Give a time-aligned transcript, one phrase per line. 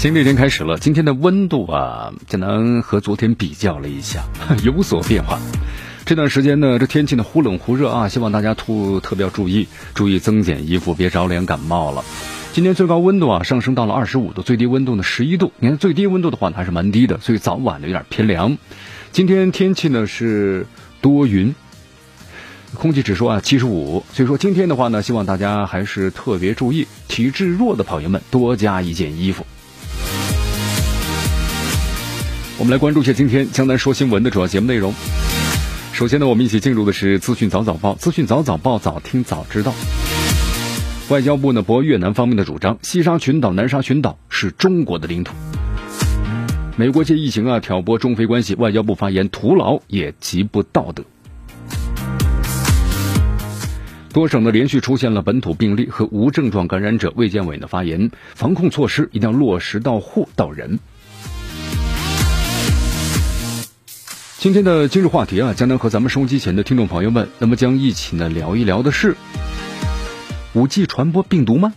[0.00, 4.24] 新的一天开始了，今天的温度啊，只能和昨天比较了一下，
[4.64, 5.38] 有所变化。
[6.06, 12.02] 这段时间呢，这天气呢忽冷忽热啊，希望大家突特别要注意，注意增减衣服，别着凉感冒了。
[12.54, 15.52] 今天最高温度啊上升到了二十五度，最低温度呢十一度。
[15.58, 18.56] 你看最低温度的话呢还是蛮低的，所以早晚的有点偏凉。
[19.12, 20.66] 今天天气呢是
[21.02, 21.54] 多云，
[22.72, 29.44] 空气指数啊七十五，所以说今天的话呢，希望大家还是特别注意，体质弱的朋友们多加一件衣服。
[32.60, 34.92] 我们来关注一下今天江南说新闻的主要节目内容。
[35.94, 39.72] 首先呢，我们一起进入的是资讯早早报，资讯早早报，早听早知道。
[41.08, 45.32] 外交部呢驳越南方面的主张，西沙群岛、南沙群岛是中国的领土。
[46.76, 51.02] 美国借疫情啊挑拨中非关系，外交部发言徒劳也极不道德。
[54.12, 60.78] 多省呢连续出现了本土病例和无症状感染者，卫健委呢发言，防控措施一定要落实到户到人。
[64.40, 69.14] 今天的今日话题啊，将能和咱们收音机前的听众朋友们，那么将一起呢聊一聊的是
[70.54, 71.74] 五 G 传播病毒吗？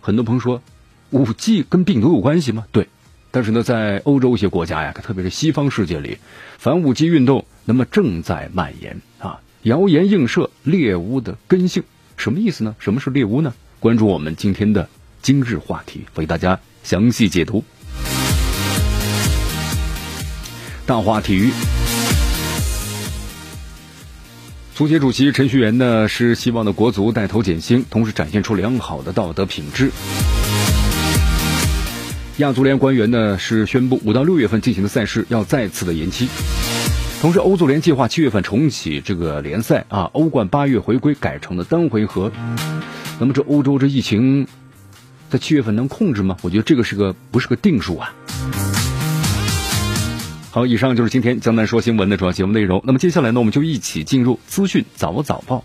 [0.00, 0.62] 很多朋友说，
[1.10, 2.64] 五 G 跟病毒有关系吗？
[2.72, 2.88] 对，
[3.30, 6.16] 但是呢，在欧洲一些国家呀，特别是西方世界里，
[6.56, 11.82] 反五 G 运动那么正在蔓延啊，谣言映射猎巫的根性，
[12.16, 12.74] 什么意思呢？
[12.78, 13.52] 什么是猎巫呢？
[13.80, 14.88] 关注我们今天的
[15.20, 17.62] 今日话题，为大家详细解读。
[20.86, 21.50] 大话体育。
[24.74, 29.90] 足协主席陈戌源呢是希望的国足带头减薪，同时展现出良好的道德品质。
[32.38, 36.26] 亚足联官员呢是宣布五到六月份进行的赛事要再次的延期，
[37.20, 42.32] 同时欧足联计划七月份重启这个联赛啊，欧冠八月回归改成了单回合。
[43.20, 44.46] 那么这欧洲这疫情
[45.28, 46.38] 在七月份能控制吗？
[46.40, 48.14] 我觉得这个是个不是个定数啊。
[50.54, 52.82] 好，以上就是今天江南说新闻的主要节目内容。
[52.84, 55.64] 那么接下来呢，我们就一起进入资讯早早报，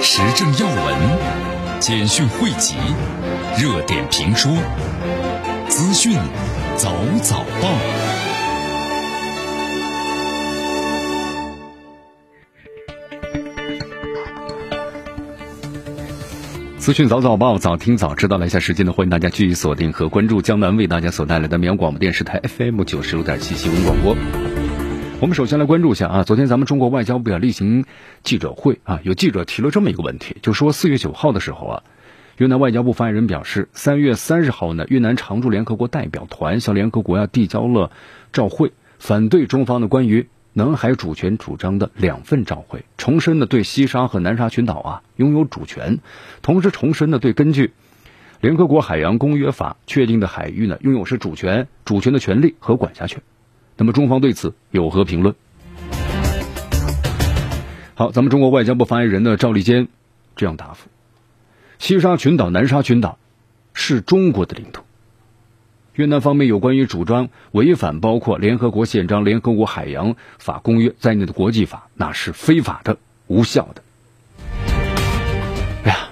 [0.00, 2.76] 时政要闻、简讯汇集、
[3.58, 4.50] 热点评说、
[5.68, 6.16] 资讯
[6.78, 8.25] 早早报。
[16.86, 18.38] 资讯早早报，早听早知道。
[18.38, 24.16] 来一下时间呢，欢迎大家继续锁定和关注江南为大家所带来的绵阳广播电视台 FM 九十六点七新闻广播。
[25.20, 27.86] 我们首先来关注一下啊，昨天咱们中国外交部例行
[28.22, 31.82] 记者会啊，有记者提了这么一个问题，就说四月九号的时候啊，
[32.36, 37.90] 越南外交部发言人表示，三月三十号呢，越南常驻联合国代表团向联合国要递交了
[38.32, 38.70] 照会，
[39.00, 40.28] 反对中方的关于。
[40.58, 45.98] 南海主权主张的两份照会，重申的对西沙和南沙群岛啊拥有主权，
[46.40, 47.74] 同时重申的对根据
[48.40, 53.20] 联合国海洋公约法确定的海域呢拥有是主权、主权的权利和管辖权。
[53.76, 55.34] 那么中方对此有何评论？
[57.94, 59.88] 好，咱们中国外交部发言人呢赵立坚
[60.36, 60.88] 这样答复：
[61.78, 63.18] 西沙群岛、南沙群岛
[63.74, 64.85] 是中国的领土。
[65.96, 72.98] 越南方面有关于主张违反包括联合国宪章、联合国海洋法公约在内的国际法，那是非法的、
[73.28, 73.82] 无效的。
[75.84, 76.08] 哎呀，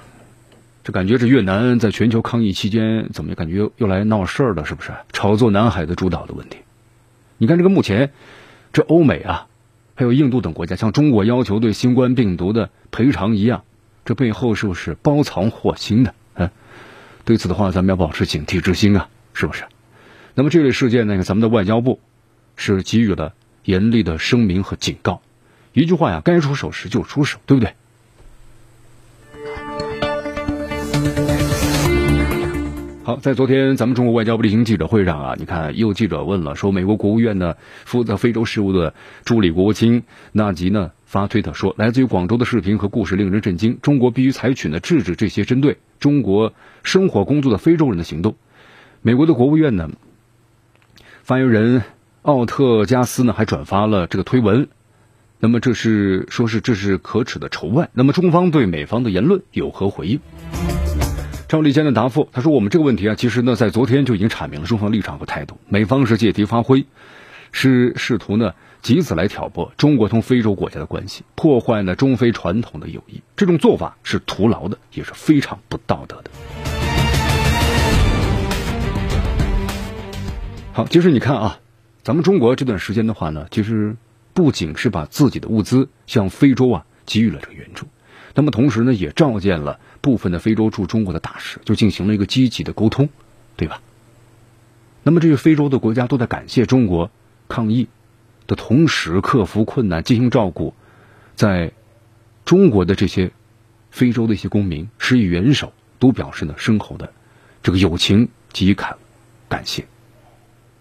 [0.83, 4.65] 这感觉这越南在全球抗疫期间，怎么感觉又又来闹事儿了？
[4.65, 6.56] 是不是炒作南海的主导的问题？
[7.37, 8.11] 你看这个目前，
[8.73, 9.49] 这欧美啊，
[9.94, 13.64] 还有印度等国家向中国要求对新冠病毒的赔偿一样，
[14.06, 16.14] 这背后是不是包藏祸心的？
[16.37, 16.49] 嗯，
[17.26, 19.64] 对此的话，咱们要保持警惕之心啊，是不是？
[20.36, 22.00] 那么这类事件呢，咱们的外交部
[22.56, 23.34] 是给予了
[23.64, 25.22] 严厉的声明和警告。
[25.72, 27.72] 一句话呀，该出手时就出手，对不对？
[33.04, 37.54] 好，在昨天咱们中国外交部例行记者会上啊，你看有记者问了，说美国国务院呢
[37.84, 38.94] 负责非洲事务的
[39.25, 40.02] 助理国务卿
[40.32, 46.52] 纳吉呢发推特说，来自于广州的视频和故事令人震惊，中国必须采取呢制止这些针对中国
[46.82, 48.34] 生活工作的非洲人的行动。
[49.02, 49.90] 美国的国务院呢？
[51.25, 51.82] 发言人
[52.21, 54.69] 奥特加斯呢还转发了这个推文，
[55.38, 57.88] 那么这是说是这是可耻的仇外。
[57.94, 60.21] 那么中方对美方的言论有何回应？
[61.49, 65.56] 赵立坚的答复，他说：“我们这个问题啊，其实呢，在昨天就已经阐明了中方立场和态度。
[65.67, 66.85] 美方是借题发挥，
[67.53, 68.53] 是试图呢，
[68.87, 73.23] 以此来挑拨中国同非洲国家的关系，破坏呢中非传统的友谊。
[73.35, 76.31] 这种做法是徒劳的，也是非常不道德的。”
[80.75, 81.61] 好，其实你看啊，
[82.03, 83.94] 咱们中国这段时间的话呢，其实
[84.32, 87.87] 不仅是把自己的物资向非洲啊给予了这个援助，
[88.35, 89.79] 那么同时呢，也召见了。
[90.00, 93.09] 部分的非洲驻中国的大使就进行了一个积极的沟通，
[93.55, 93.82] 对吧？
[95.05, 97.12] 那么这些非洲的国家都在感谢中国
[97.47, 97.87] 抗疫
[98.49, 100.75] 的同时，克服困难，进行照顾，
[101.37, 101.70] 在
[102.44, 103.31] 中国的这些
[103.93, 107.12] 非洲的一些公民，施以援手，都表示呢深厚的
[107.62, 108.97] 这个友情及感
[109.49, 109.87] 感谢。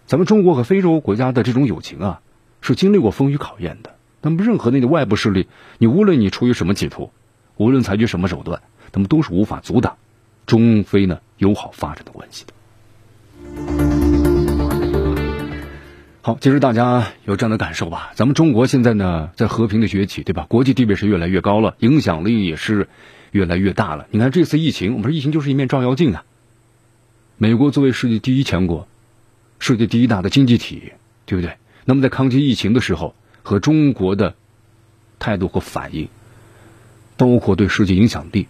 [0.06, 2.20] 咱们中国和非洲国家的这种友情啊，
[2.60, 3.94] 是经历过风雨考验的。
[4.20, 5.48] 那么任何那个外部势力，
[5.78, 7.10] 你无论你出于什么企图，
[7.56, 8.62] 无论采取什么手段。
[8.96, 9.96] 那么都是无法阻挡
[10.46, 12.52] 中非呢友好发展的关系的。
[16.22, 18.12] 好，其实大家有这样的感受吧？
[18.14, 20.46] 咱们中国现在呢在和平的崛起，对吧？
[20.48, 22.88] 国际地位是越来越高了，影响力也是
[23.32, 24.06] 越来越大了。
[24.10, 26.24] 你看这次疫情，我们说疫情就是一面照妖镜啊。
[27.36, 28.86] 美国作为世界第一强国，
[29.66, 30.92] 世界第一大的经济体，
[31.24, 31.56] 对不对？
[31.86, 34.34] 那么在抗击疫情的时候，和中国的
[35.18, 36.10] 态度和反应，
[37.16, 38.46] 包括对世界影响力。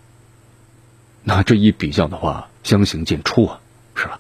[1.23, 3.61] 那这一比较的话，相形见绌啊，
[3.95, 4.19] 是吧？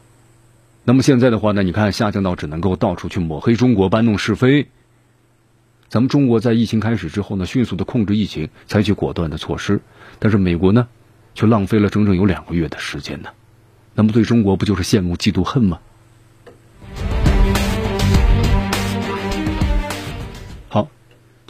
[0.84, 4.68] 那么现在的话呢，你看下降到只能够到处去抹黑中国、搬弄是非。
[5.88, 9.80] 咱们中国在疫情开始之后呢，迅速的控制疫情，采取果断的措施，
[10.20, 10.86] 但是美国呢，
[11.34, 13.30] 却浪费了整整有两个月的时间呢。
[13.96, 15.80] 那么对中国不就是羡慕、嫉妒、恨吗？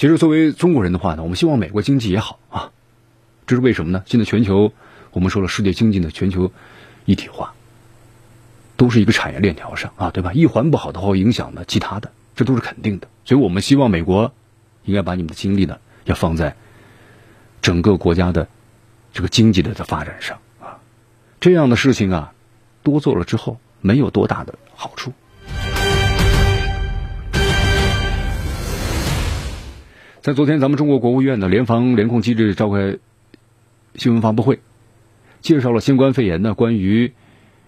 [0.05, 2.73] 其实作为中国人的话呢，我们希望美国经济也好啊，
[3.47, 4.03] 这是为什么呢？
[4.05, 4.71] 现在全球。
[5.13, 6.53] 我们说了，世界经济的全球
[7.07, 7.55] 一体化，
[8.77, 10.35] 都是一个产业链条上啊，对吧？
[10.35, 13.09] 一环不好的话，影响呢其他的，这都是肯定的。
[13.25, 14.35] 所以我们希望美国
[14.85, 16.55] 应该把你们的精力呢，要放在
[17.63, 18.47] 整个国家的
[19.15, 20.81] 这个经济的的发展上啊。
[21.41, 22.35] 这样的事情啊，
[22.83, 25.15] 多做了之后，没有多大的好处。
[30.25, 32.97] 在昨天，咱们中国国务院的联防联控机制召开
[33.95, 34.59] 新闻发布会。
[35.43, 37.13] 介绍了新冠肺炎呢关于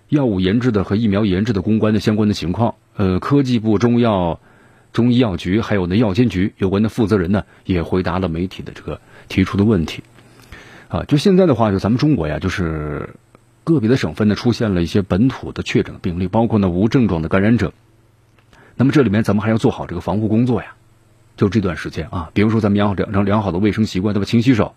[0.09, 2.77] 药物研制的和疫苗研制的攻关的相关的情况。
[2.97, 4.41] 呃，科技部中药
[4.95, 10.03] 中医药局还有呢药监局有关的负责人呢也回答了媒体的这个提出的问题。
[10.89, 13.11] 啊，就现在的话，就咱们中国呀，就是
[13.65, 17.75] 个别的省份呢出现了一些本土的确诊病例，包括呢无症状的感染者。
[18.77, 20.73] 那么这里面咱们还要做好这个防护工作呀。
[21.37, 24.25] 就这段时间啊，比如说咱们养好养成良好的卫生习惯，对吧？
[24.25, 24.75] 勤洗手。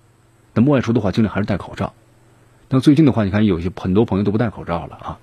[0.54, 1.94] 那么外出的话，尽量还是戴口罩。
[2.70, 5.20] 那最近的话，你看有些很多朋友都不戴口罩了啊，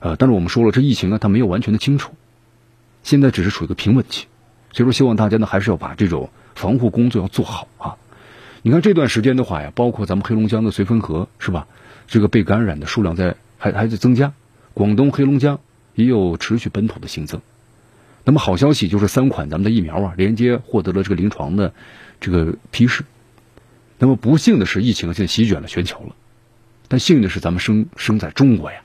[0.00, 2.12] 呃，但是我们说了，这疫情呢，它没有完全的清楚，
[3.02, 4.26] 现在只是处于一个平稳期，
[4.72, 7.96] 所以说希望大家呢，还是要把这种防护工作要做好啊。
[8.62, 11.68] 你看这段时间的话呀，包括咱们黑龙江的绥芬河是吧，
[12.08, 14.32] 这个被感染的数量在还还在增加，
[14.74, 15.60] 广东、黑龙江
[15.94, 17.40] 也有持续本土的新增。
[18.26, 21.72] 那么好消息就是三款咱们的疫苗啊，连接获得了这个临床的
[22.18, 23.04] 这个批示。
[23.98, 26.16] 那么不幸的是，疫情现在席卷了全球了。
[26.88, 28.80] 但幸运的是，咱们生生在中国呀。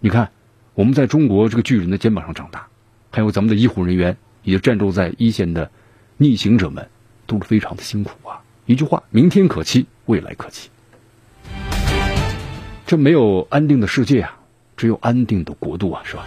[0.00, 0.32] 你看，
[0.74, 2.66] 我们在中国这个巨人的肩膀上长大，
[3.12, 5.70] 还有咱们的医护人员，也战斗在一线的
[6.16, 6.88] 逆行者们，
[7.26, 8.42] 都是非常的辛苦啊。
[8.66, 10.70] 一句话，明天可期，未来可期。
[12.84, 14.40] 这没有安定的世界啊，
[14.76, 16.26] 只有安定的国度啊，是吧？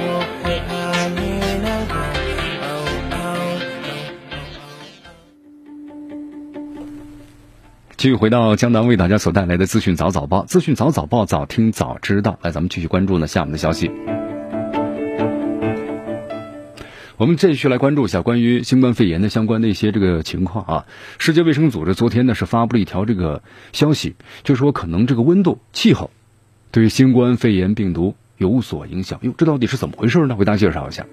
[8.01, 12.39] 继续回到江南为大家所带来的资讯早早报，资讯早早报，早听早知道。
[12.41, 13.91] 来，咱们继续关注呢下面的消息。
[17.17, 20.85] 我们继续来关注一下关于新冠肺炎的相关的一些这个情况啊。
[21.19, 26.09] 世界卫生组织昨天呢是发布了一条这个消息，就说可能这个温度、气候
[26.71, 29.19] 对新冠肺炎病毒有所影响。
[29.21, 30.35] 哟，这到底是怎么回事呢？
[30.39, 31.05] 为大家介绍一下。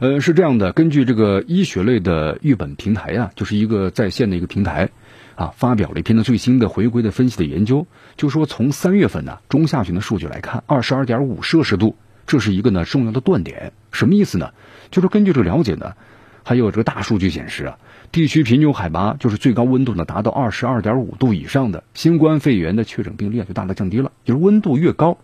[0.00, 4.90] 呃，是这样的，根据这个医学类的育本平台啊，就是一个在线的一个平台
[5.38, 11.94] 啊，发表了一篇的最新的回归的分析的研究，就说从三月份呢中下旬的数据来看，二十二点五摄氏度，
[12.26, 13.72] 这是一个呢重要的断点。
[13.92, 14.50] 什么意思呢？
[14.90, 15.94] 就是根据这个了解呢，
[16.42, 17.78] 还有这个大数据显示啊，
[18.10, 25.18] 地区平均海拔就是最高温度呢达到二十二点五度以上的新冠肺炎的确诊病例就大大降低了，就是温度越高，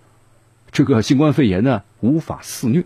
[0.70, 2.84] 这个新冠肺炎呢无法肆虐。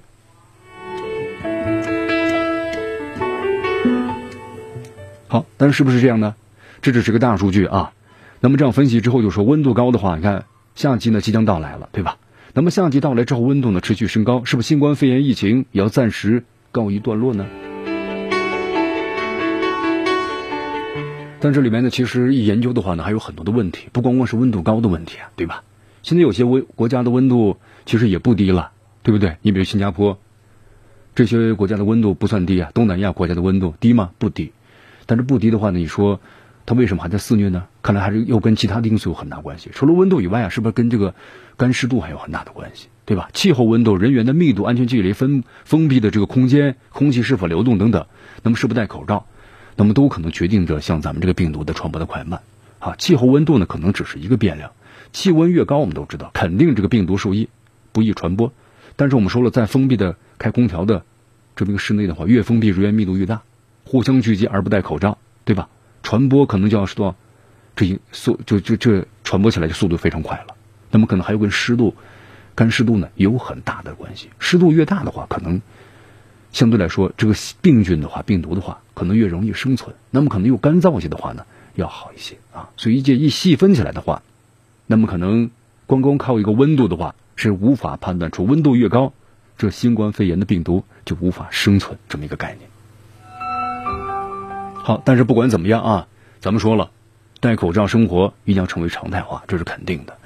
[5.28, 6.34] 好，但是是不是这样呢？
[6.80, 7.92] 这只是个大数据啊。
[8.40, 10.44] 那么这样分析之后，就说温度高的话，你看
[10.74, 12.18] 夏季呢即将到来了，对吧？
[12.54, 17.46] 那么夏季到来之后，温度呢持续升高，是不是新冠肺炎疫情也要暂时告一段落呢？
[21.40, 25.62] 但这里面呢，其实一研究的话呢，还有很多的问题，不光光是温度高的问题啊，对吧？
[26.02, 29.36] 现在有些温国家的温度其实也不低了，对不对？
[29.42, 30.18] 你比如新加坡，
[31.14, 34.10] 这些国家的温度不算低啊，东南亚国家的温度低吗？
[34.18, 34.52] 不低。
[35.06, 36.20] 但是不低的话呢，你说
[36.68, 37.64] 它为什么还在肆虐呢？
[37.80, 39.70] 看来还是又跟其他的因素有很大关系。
[39.72, 41.14] 除了温度以外啊，是不是跟这个
[41.56, 42.88] 干湿度还有很大的关系？
[43.06, 43.30] 对吧？
[43.32, 48.04] 气候、温度、人员的密度、安全距离、封封闭的这个空间、空气是否流动等等，
[48.42, 49.24] 那么是不戴口罩，
[49.76, 52.42] 那么都可能决定着像咱们这个病毒的传播的快慢。
[52.80, 54.72] 啊，气候、温度呢，可能只是一个变量。
[55.14, 57.48] 气温越高，我们都知道肯定这个病毒受益，
[57.92, 58.52] 不易传播。
[58.94, 61.02] 但是我们说了，在封闭的开空调的
[61.56, 63.40] 这么一个室内的话，越封闭人员密度越大。
[63.86, 65.70] 互相聚集而不戴口罩，对吧？
[66.02, 67.14] 传播可能就要说，
[67.76, 70.54] 这一速就就这传播起来就速度非常快了。
[70.90, 71.94] 那么可能还有跟湿度、
[72.54, 74.30] 干湿度呢有很大的关系。
[74.38, 75.60] 湿度越大的话，可能
[76.50, 79.94] 相对来说这个病菌的话、病毒的话，可能越容易生存。
[80.10, 82.70] 那么可能又干燥些的话呢，要好一些啊。
[82.76, 84.22] 所以一一细分起来的话，
[84.86, 85.50] 那么可能
[85.86, 89.12] 光光靠一个温度的话，是无法判断出温度越高，
[89.58, 92.70] 这新冠肺炎的病毒就无法生存这么一个概念。
[94.88, 96.08] 好，但是不管怎么样啊，
[96.40, 96.90] 咱们说了，
[97.40, 100.16] 戴口罩生活一定要成为常态化，这是肯定的。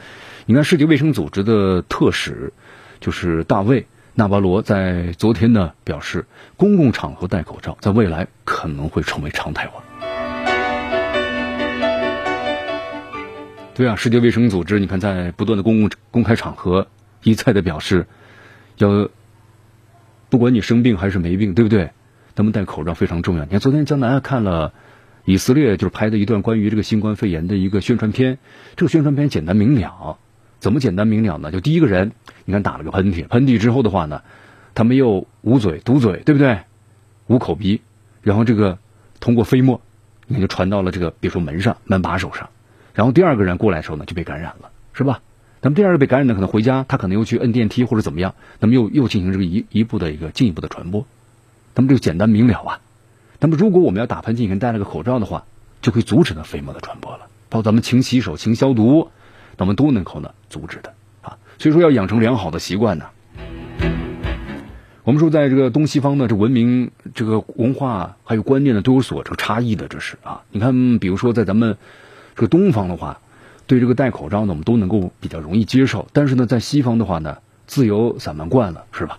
[0.46, 2.52] 你看，世界卫生组织的特使
[3.00, 3.82] 就是大卫·
[4.14, 6.26] 纳巴罗在昨天呢表示，
[6.56, 9.82] 公共场合戴口罩在未来可能会成为常态化。
[13.74, 16.86] 对啊，世界卫生组织，你看在不断的公共公开场合
[17.24, 18.06] 一再的表示，
[18.76, 19.08] 要
[20.30, 21.90] 不管你生病还是没病，对不对？
[22.34, 23.44] 他们戴口罩非常重要。
[23.44, 24.72] 你看，昨天江南看了
[25.24, 28.38] 以色列就是拍的一段关于这个新冠肺炎的一个宣传片。
[28.76, 30.18] 这个宣传片简单明了，
[30.58, 31.52] 怎么简单明了呢？
[31.52, 32.12] 就第一个人，
[32.44, 34.22] 你看打了个喷嚏，喷嚏之后的话呢，
[34.74, 36.60] 他没有捂嘴堵嘴，对不对？
[37.28, 37.82] 捂口鼻，
[38.22, 38.78] 然后这个
[39.20, 39.80] 通过飞沫，
[40.26, 42.48] 你看就传到了这个比如说门上、门把手上。
[42.94, 45.20] 然后第二个人过来的时候呢，就被感染了，是吧？
[45.60, 51.06] 那么第二个被感染的可能回家，他可能又去摁电梯或者怎么样，那么又又进行这个一一步的一个进一步的传播。
[51.74, 52.80] 那么这个简单明了啊，
[53.40, 55.44] 那么如果我们要打喷嚏，你戴了个口罩的话，
[55.80, 57.26] 就可以阻止那飞沫的传播了。
[57.48, 59.10] 包括咱们勤洗手、勤消毒，
[59.56, 61.38] 那么都能够呢阻止的啊。
[61.58, 63.06] 所以说要养成良好的习惯呢。
[65.04, 70.42] 我们说在这个东西方呢，这文明、这个文化还有观念呢都有所这个差异的，这是啊。
[70.50, 71.76] 你看，比如说在咱们
[72.36, 73.18] 这个东方的话，
[73.66, 76.06] 对这个戴口罩呢，我们都能够比较容易接受。
[76.12, 79.18] 但是呢，在西方的话呢，自由散漫惯了，是吧？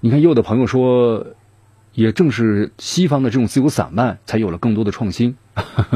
[0.00, 1.26] 你看，有的朋友说。
[1.92, 5.36] 也正是西方的这种自由散漫，才有了更多的创新。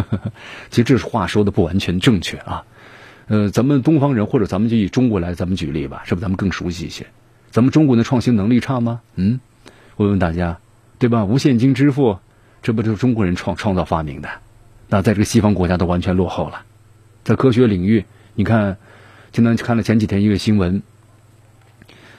[0.70, 2.64] 其实这话说的不完全正确啊。
[3.26, 7.06] 呃，咱们东方人或者咱们就以中国来咱们举例吧，是不是咱们更熟悉一些？
[7.50, 9.00] 咱们中国的创新能力差吗？
[9.14, 9.40] 嗯，
[9.96, 10.58] 问问大家，
[10.98, 11.24] 对吧？
[11.24, 12.18] 无现金支付，
[12.62, 14.28] 这不就是中国人创创造发明的？
[14.88, 16.66] 那在这个西方国家都完全落后了。
[17.22, 18.76] 在科学领域，你看，
[19.32, 20.82] 今天看了前几天一个新闻，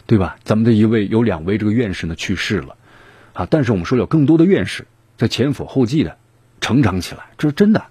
[0.08, 0.38] 对吧？
[0.44, 2.78] 咱们的一位有两位这个院士呢去世了。
[3.36, 3.48] 啊！
[3.52, 4.88] 但是我们说有更多的院士
[5.18, 6.18] 在前赴后继的
[6.62, 7.84] 成长起来，这是真的。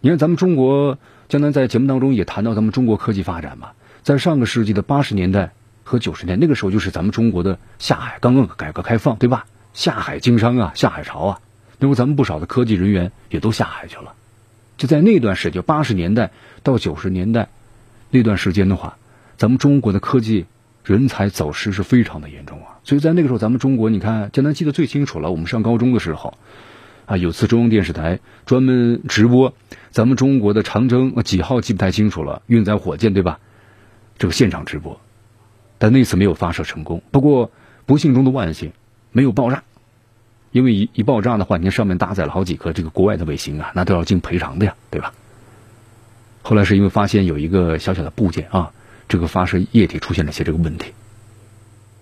[0.00, 0.96] 你看，咱们中国
[1.28, 3.72] 江南在节目当中也谈到咱们中国科技发展嘛，
[4.02, 9.44] 在上个世纪的八十年代和九十年那个时候，就是咱们中国的下海刚刚改革开放，对吧？
[9.74, 11.40] 下海经商啊，下海潮啊，
[11.80, 14.14] 那么咱们不少的科技人员也都下海去了。
[14.78, 16.30] 就在那段时间，八十年代
[16.62, 17.48] 到九十年代
[18.10, 18.96] 那段时间的话，
[19.36, 20.46] 咱们中国的科技。
[20.82, 25.30] 人才走失是非常的严重啊，所以在那个时候，咱们中国，你看，江南记得最清楚了。
[25.30, 26.34] 我们上高中的时候，
[27.04, 29.54] 啊，有次中央电视台专门直播
[29.90, 33.38] 咱们中国的长征几号记不太清楚了，运载火箭对吧？
[34.18, 34.98] 这个现场直播，
[35.78, 37.02] 但那次没有发射成功。
[37.10, 37.52] 不过
[37.84, 38.72] 不幸中的万幸，
[39.12, 39.62] 没有爆炸，
[40.50, 45.12] 因为一一爆炸的话，你看上面搭载了好几颗这个国外的卫星啊，那都要进赔偿的呀，对吧？
[46.42, 48.72] 后来是因为发现有一个小小的部件啊。
[49.10, 50.92] 这个发射液体出现了一些这个问题，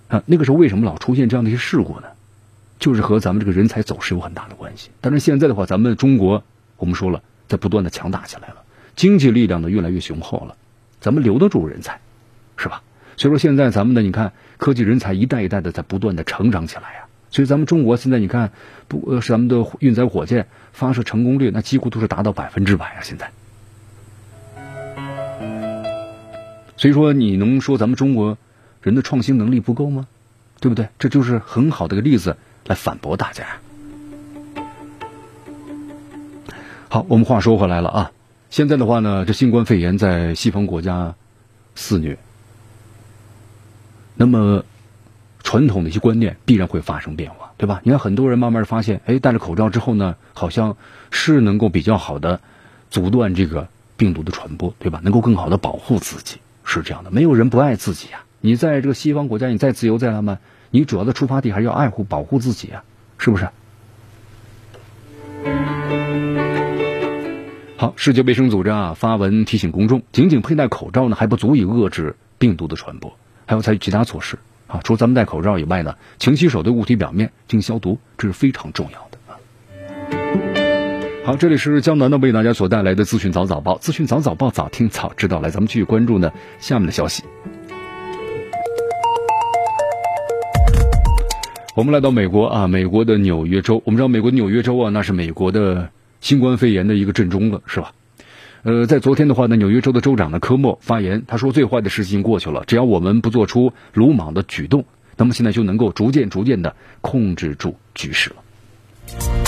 [0.08, 2.08] 啊，那个时候为什么老出现这样的一些事故呢？
[2.78, 4.90] 就是和咱们这个人才走势有很大的关系。
[5.00, 6.44] 但是现在的话，咱们中国
[6.76, 8.56] 我们说了，在不断的强大起来了，
[8.94, 10.54] 经济力量呢越来越雄厚了，
[11.00, 12.00] 咱们留得住人才，
[12.58, 12.82] 是吧？
[13.16, 17.06] 所以说现在咱们呢，你看科技人才一代一代的在不断的成长起来呀。
[17.30, 18.52] 所以咱们中国现在你看，
[18.86, 23.00] 不呃，咱们的运载火箭发射成功率那几乎都是达到百分之百啊！
[23.02, 23.32] 现在，
[26.78, 28.38] 所以说你能说咱们中国
[28.80, 30.06] 人的创新能力不够吗？
[30.60, 30.88] 对不对？
[30.98, 33.44] 这就是很好的个例子来反驳大家。
[36.88, 38.12] 好，我们话说回来了啊，
[38.48, 41.14] 现在的话呢，这新冠肺炎在西方国家
[41.74, 42.18] 肆虐，
[44.14, 44.64] 那么。
[45.44, 47.80] 传统的一些观念必然会发生变化，对吧？
[47.82, 50.76] 你看很多人慢慢发现，哎，戴着口罩之后呢，好像
[51.10, 52.38] 是能够比较好的
[52.90, 53.66] 阻断这个
[53.96, 55.00] 病毒的传播，对吧？
[55.02, 56.36] 能够更好的保护自己，
[56.68, 57.10] 是这样的。
[57.10, 58.20] 没有人不爱自己呀。
[58.40, 60.38] 你在这个西方国家，你再自由再浪漫，
[60.70, 62.84] 你主要的出发地还是要爱护、保护自己啊，
[63.16, 63.48] 是不是？
[67.76, 74.38] 好，世界卫生组织啊发文提醒公众，仅仅佩戴口罩呢还不足以遏制病毒的传播，还要采取其他措施。
[74.66, 79.07] 啊，除咱们戴口罩以外呢，勤洗手对物体表面进行消毒，这是非常重要。
[81.28, 85.40] 好，这里是江南的为大家所带来的资讯早早报，资讯早早报，早听早知道。
[85.40, 87.22] 来，咱们继续关注呢下面的消息。
[91.74, 95.90] 我们来到美国啊，美国的纽约州，我们知道美国纽约州啊，那是美国的
[96.22, 97.92] 新冠肺炎的一个震中了，是吧？
[98.62, 104.86] 呃，在昨天的话呢，纽约州的州长呢科莫发言，他说最坏的事情过去了，只要我们不做出鲁莽的举动，
[105.18, 109.47] 那么现在就能够逐渐逐渐的控制住局势了。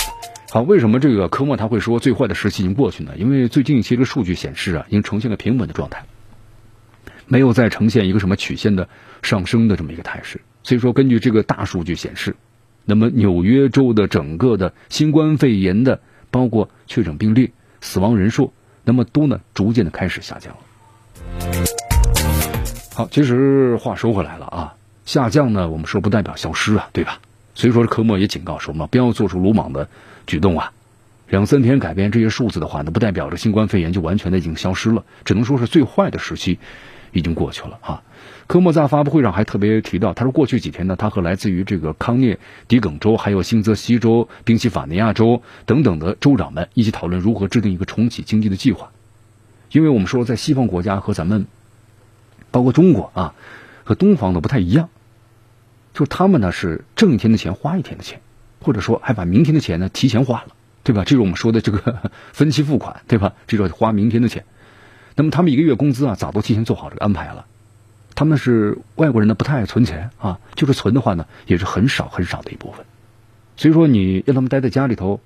[0.52, 3.12] 好，为什么这个科莫他会说最坏的时期已经过去呢？
[3.16, 6.04] 因为最近一些个数据显示啊，已经呈现了平稳的状态，
[7.28, 8.88] 没有再呈现一个什么曲线的
[9.22, 10.40] 上升的这么一个态势。
[10.64, 12.34] 所以说，根据这个大数据显示，
[12.84, 16.00] 那么纽约州的整个的新冠肺炎的
[16.32, 18.52] 包括确诊病例、死亡人数。
[18.82, 20.58] 那么都呢，逐渐的开始下降了。
[22.92, 27.20] 好，其实话说回来了啊，下降呢，我们说不代表消失啊，对吧？
[27.54, 29.86] 所以说，科莫也警告说嘛，不要做出鲁莽的
[30.30, 30.72] 举动啊。
[31.28, 36.60] 两三天改变这些数字的话，那不代表着新冠肺炎就完全的已经消失了，只能说是最坏的时期
[37.10, 38.02] 已经过去了啊。
[38.46, 42.38] 科莫在发布会上还特别提到，他说过去几天呢，他和来自于这个康涅
[42.68, 48.90] 狄耿州、还有新泽西州、宾夕法尼亚州等等的州长们一起讨论如何制定一个重启经济的计划。
[49.72, 51.46] 因为我们说，在西方国家和咱们，
[52.50, 53.34] 包括中国啊，
[53.84, 54.88] 和东方的不太一样，
[55.94, 58.20] 就他们呢是挣一天的钱花一天的钱，
[58.60, 60.48] 或者说还把明天的钱呢提前花了，
[60.84, 61.04] 对吧？
[61.04, 63.32] 这是我们说的这个 分期付款，对吧？
[63.46, 64.44] 这是花明天的钱。
[65.16, 67.46] 那么他们一个月工资啊，早都提前做好这个安排了。
[68.14, 72.84] 他们是外国人呢，不太爱存钱啊，就是存的话呢，也是很少很少的一部分。
[73.56, 75.20] 所以说，你让他们待在家里头，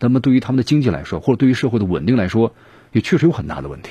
[0.00, 2.54] 那么对于他们的经济来说，或者对于社会的稳定来说，
[2.92, 3.90] 也确实有很大的问题。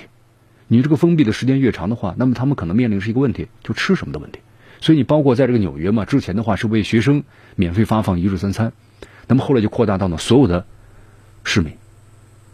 [0.67, 4.39] 你这个封闭的时间越长的话，那么他们可能面临是一个问题，就吃什么的问题。
[4.79, 7.23] 所以你包括在这个纽约嘛，之前的话是为学生
[7.55, 8.71] 免费发放一日三餐，
[9.27, 10.65] 那么后来就扩大到呢所有的
[11.43, 11.71] 市民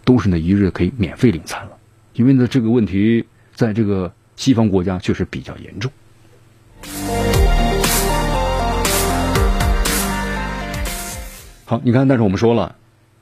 [0.04, 1.78] 都是呢一日可以免费领餐了。
[2.14, 4.12] 因为呢这个问题在这个。
[4.36, 5.92] 西方国家确实比较严重。
[11.66, 12.76] 好，你看，但是我们说了，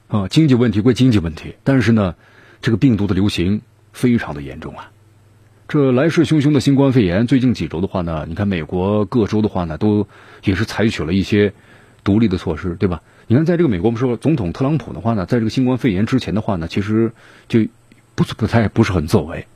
[0.07, 2.15] 啊，经济问题归经济问题，但是呢，
[2.61, 3.61] 这个病毒的流行
[3.91, 4.89] 非常的严重啊。
[5.71, 10.05] 这来势汹汹的新冠肺炎，最近几周的话呢，你看美国各州的话呢，都
[10.43, 11.53] 也是采取了一些
[12.03, 13.01] 独立的措施，对吧？
[13.27, 17.13] 你看，在这个美国，我们说总统特朗普的话呢，在这个新冠肺炎之前的话呢，其实
[17.47, 17.61] 就
[18.15, 19.47] 不不太不是很作为。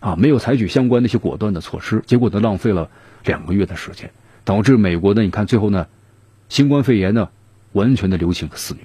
[0.00, 2.90] 啊，没有采取相关的一些果断的措施，结果呢，浪费了
[3.24, 4.10] 两个月的时间，
[4.42, 5.86] 导致美国呢，你看最后呢，
[6.48, 7.28] 新冠肺炎呢，
[7.70, 8.80] 完全的流行和肆虐。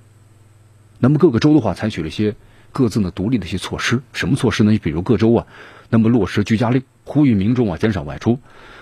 [0.99, 2.35] 那么各个州的话，采取了一些
[2.71, 4.71] 各自的独立的一些措施，什么措施呢？
[4.71, 5.47] 你比如各州啊，
[5.89, 8.39] 那么落实居家令，呼吁民众啊减少外出。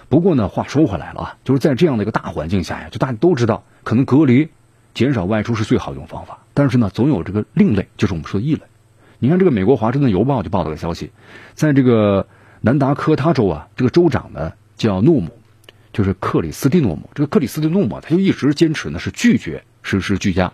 [0.09, 4.49] 不过呢，话说回来了啊，就是在这样的一个大环境下呀，就大家都知道，可能隔离、
[4.93, 8.61] 减少外出是最好一种方法，但是呢，总有这个另类，就是我们说的异类。
[9.19, 11.11] 你看，这个美国华盛顿邮报就报道个消息，
[11.53, 12.27] 在这个
[12.61, 15.29] 南达科他州啊，这个州长呢叫诺姆，
[15.93, 17.09] 就是克里斯蒂诺姆。
[17.15, 20.51] 这个克里斯蒂诺姆他就一直坚持呢是拒绝实施居家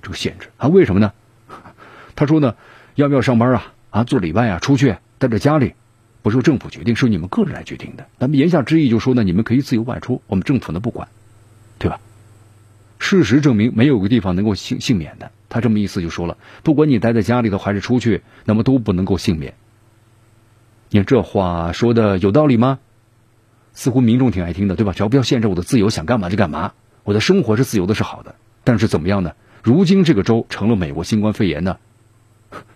[0.00, 0.48] 这个限制。
[0.56, 1.12] 啊，为什么呢？
[2.14, 2.54] 他说呢，
[2.94, 3.72] 要不要上班啊？
[3.90, 5.74] 啊，做礼拜啊，出去待在家里，
[6.22, 8.06] 不是政府决定，是你们个人来决定的。
[8.18, 11.08] 那么言下之意就说呢，你们可以自由外出，我们政府呢不管，
[11.78, 12.00] 对吧？
[12.98, 15.32] 事实证明，没有个地方能够幸幸免的。
[15.48, 19.54] 他这么意思就说了，不管你待在家里头还是出去，那么都不能够幸免。
[20.90, 22.78] 你看这话说的有道理吗？
[23.74, 24.92] 似乎民众挺爱听的，对吧？
[24.92, 28.36] 只要不要限制我的自由，想干嘛就干嘛，我的生活是自由的，是好的。
[28.62, 29.32] 但是怎么样呢？
[29.62, 31.78] 如今这个州成了美国新冠肺炎呢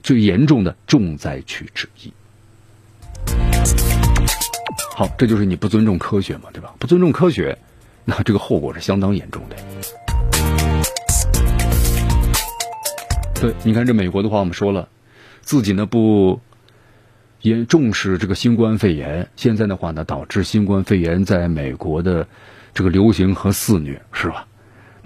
[0.03, 2.13] 最严重的重灾区之一。
[4.95, 6.75] 好，这就是你不尊重科学嘛，对吧？
[6.79, 7.59] 不尊重科学，
[8.05, 9.57] 那这个后果是相当严重的。
[13.39, 14.89] 对，你看这美国的话，我们说了，
[15.43, 16.41] 自己呢不
[17.43, 22.27] 也重视这个新冠肺炎，现在的话呢，导致新冠肺炎在美国的
[22.73, 24.47] 这个流行和肆虐，是吧？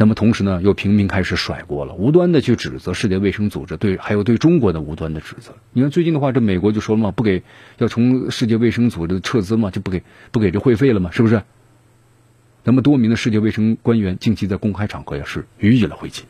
[0.00, 5.54] 那么同时呢，又频频开始甩锅了，无端的去指责世界卫生组织，对，还有对中国的无端的指责。
[5.74, 7.42] 你看最近的话，这美国就说了嘛，不给
[7.76, 11.42] 要从世界卫生组织撤资嘛，就不给不给这会费了嘛，是不是？
[12.64, 16.22] 那么多名的世界卫生官员近期在公开场合也是予以了回击。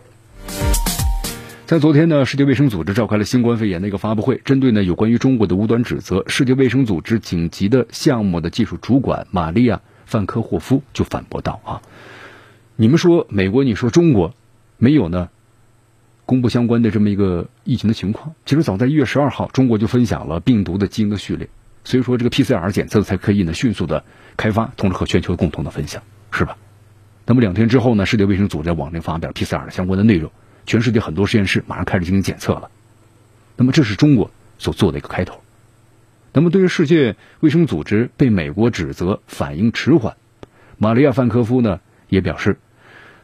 [1.67, 11.81] 在昨天呢，世界卫生组织召开了新冠肺炎的一个发布会，针对呢有关于中国的无端指责，世界卫生组织紧急的项目的技术主管玛利亚·范科霍夫就反驳道啊。
[12.81, 14.35] 你们说美国，你说中国，
[14.79, 15.29] 没有呢？
[16.25, 18.35] 公布相关的这么一个疫情的情况。
[18.47, 21.51] 其实早在一月十二号，中国就分享了病毒的基因的序列，
[21.85, 24.03] 所以说这个 PCR 检测才可以呢迅速的
[24.39, 26.57] 开发，同时和全球共同的分享，是吧？
[27.27, 30.33] 那么两天之后呢，世界卫生组织在网上发表 PCR 的相关的内容，
[30.65, 32.71] 全世界很多实验室马上开始进行检测了。
[33.57, 35.43] 那么这是中国所做的一个开头。
[36.33, 40.17] 那么对于世界卫生组织被美国指责反应迟缓，
[40.79, 42.57] 玛利亚·范科夫呢也表示。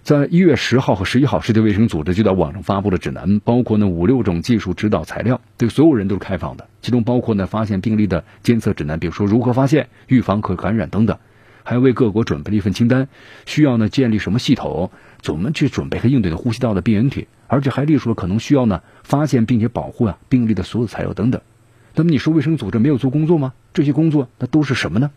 [0.06, 6.68] 在一月十号和十一号，世界卫生组织就在网上发布了指南，包括呢五六种技术指导材料，对所有人都是开放的。
[6.80, 11.18] 其中包括呢发现病例的监测指南，比如说如何发现、预防可感染等等，
[11.64, 13.08] 还为各国准备了一份清单，
[13.46, 14.92] 需要呢建立什么系统，
[15.22, 21.40] 怎么去准备和应对的呼吸道的病原体，而且还列出了可能需要呢发现并且保护啊病例的所有材料等等。
[21.96, 23.54] 那么你说卫生组织没有做工作吗？
[23.74, 25.10] 这些工作那都是什么呢？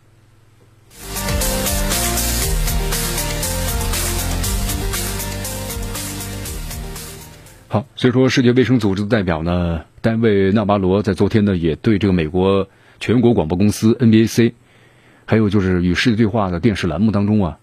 [7.72, 14.54] 好，所以说世界卫生组织的代表呢，单位纳巴罗在昨天呢，也对这个美国全国广播公司 NBC，
[15.24, 17.58] 还有就是与世界对话的电视栏目当中啊，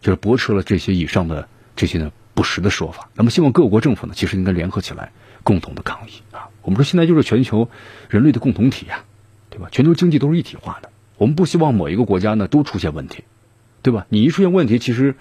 [0.00, 3.10] 就是驳斥了这些以上的这些呢不实的说法。
[3.14, 5.12] 那么希望各国政府呢，其实应该联合起来，
[5.42, 6.48] 共同的抗议啊。
[6.62, 7.68] 我们说现在就是全球
[8.08, 9.04] 人类的共同体呀，
[9.50, 9.68] 对吧？
[9.70, 10.88] 全球经济都是一体化的，
[11.18, 13.24] 我们不希望某一个国家呢都出现问题，
[13.82, 14.06] 对吧？
[14.08, 15.14] 你一出现问题，其实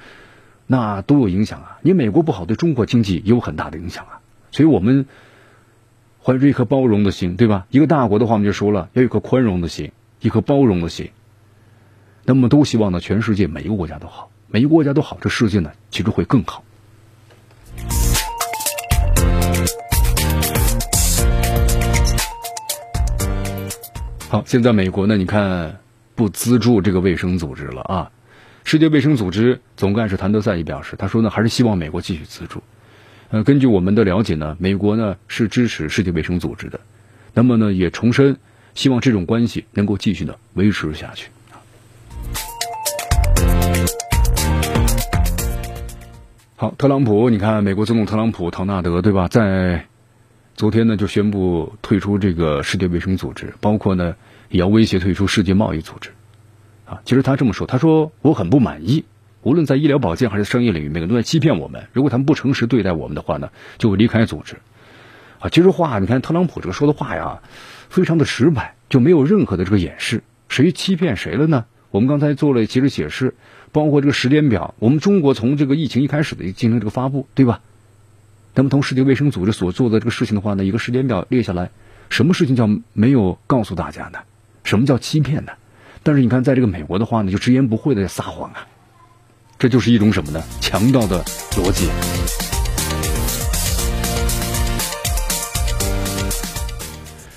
[0.67, 1.79] 那都有影响啊。
[1.81, 4.20] 你美国不好，对中国经济也有很大的影响啊。
[4.51, 5.05] 所以我们
[6.23, 7.65] 怀着一颗包容的心，对吧？
[7.69, 11.11] 一个大国的话，我们就说了，要有一颗宽容的心，一颗包容的心。
[12.25, 16.63] 那么都希望呢，全世界每一个国家都好，每一个国家都好，这世界呢，其实会更好。
[24.29, 25.79] 好，现在美国呢，你看
[26.13, 28.11] 不资助这个卫生组织了啊。
[28.63, 32.61] 世界卫生组织总干事谭德赛也表示，他说呢，还是希望美国继续资助。
[33.31, 36.81] 呃，根据我们的了解呢，美国呢是支持世界卫生组织的，
[37.33, 38.35] 那么呢也重申
[38.75, 41.29] 希望这种关系能够继续的维持下去。
[46.57, 49.29] 好，特朗普，你看美国总统特朗普唐纳德对吧？
[49.29, 49.85] 在
[50.57, 54.13] 昨天呢就宣布退出这个世界卫生组织，包括呢
[54.49, 56.09] 也要威胁退出世界贸易组织。
[56.83, 59.05] 啊，其实他这么说，他说我很不满意。
[59.43, 61.87] 无论在医疗保健还是商业领域，每个人都在欺骗我们。
[61.93, 64.57] 如果他们不诚实对待我们的话呢，就会离开组织。
[65.39, 67.41] 啊，其实话，你看特朗普这个说的话呀，
[67.89, 70.21] 非常的直白，就没有任何的这个掩饰。
[70.47, 71.65] 谁欺骗谁了呢？
[71.89, 73.33] 我们刚才做了其实解释，
[73.71, 74.75] 包括这个时间表。
[74.77, 77.61] 我们中国从这个疫情一开始的进行这个发布，对吧？
[78.53, 81.71] 那么从世界卫生组织所做的这个事情的话呢，一个时间表列下来，
[82.09, 84.19] 什么事情叫没有告诉大家呢？
[84.63, 85.53] 什么叫欺骗呢？
[86.03, 88.67] 但是你看，在这个美国的话呢，就直言不讳的撒谎啊。
[89.61, 90.41] 这就是一种什么呢？
[90.59, 91.87] 强盗的逻辑。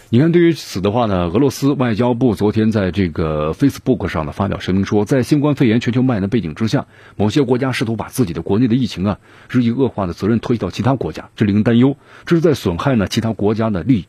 [0.09, 9.19] 你看，对于此的话呢，俄罗斯外交部昨天在这个 Facebook 上呢发表声明说，在新冠肺炎全球蔓延的背景之下，某些国家试图把自己的国内的疫情啊
[9.51, 14.07] 日益恶化的责任推到其他国家，这令人担忧，这是在损害呢其他国家的利益。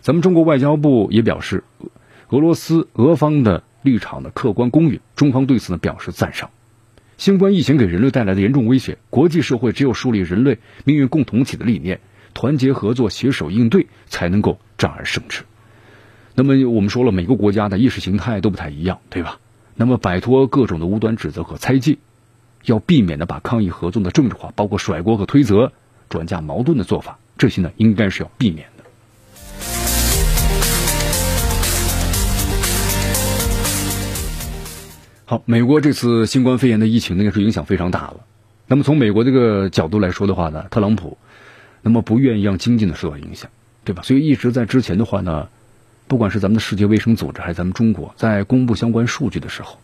[0.00, 1.62] 咱们中国外交部也表示，
[2.30, 6.50] 俄罗斯俄方的立场的客观公允，中方对此呢表示赞赏。
[7.16, 12.00] 新冠疫情给人类带来的严重威胁，国际社会只有树立人类命运共同体的理念，
[12.34, 15.42] 团结合作、携手应对，才能够战而胜之。
[16.34, 19.38] 那么我们说了，每个国家的意识形态都不太一样，对吧？
[19.76, 21.98] 那么摆脱各种的无端指责和猜忌，
[22.64, 25.72] 要避免的把抗疫合作的政治化，包括甩锅和推责、
[26.08, 28.73] 转嫁矛盾的做法，这些呢，应该是要避免。
[35.26, 38.26] 好，美国这次新冠肺炎的疫情呢，是影响非常大了。
[38.66, 41.16] 那么从美国这个角度来说的话呢，特朗普
[41.80, 43.50] 那么不愿意让经济呢受到影响，
[43.84, 44.02] 对吧？
[44.02, 45.48] 所以一直在之前的话呢，
[46.08, 49.78] 不管是咱们的世界卫生组织还是咱们中国，在公布相关数据的时候，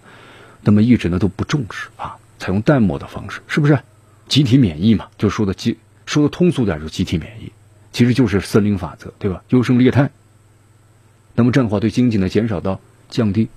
[0.62, 3.78] 那么一直呢都不重视啊，采用淡漠的方式，是不是？
[4.28, 7.50] 集体免疫嘛，就说的集说的通俗点就集体免疫，
[7.92, 9.42] 其实就是森林法则，对吧？
[9.48, 10.10] 优胜劣汰。
[11.34, 13.48] 那么这样的话，对经济呢减少到降低，